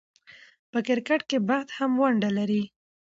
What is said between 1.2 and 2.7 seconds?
کښي بخت هم ونډه لري.